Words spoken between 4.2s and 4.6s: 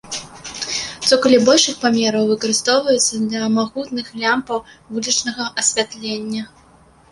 лямпаў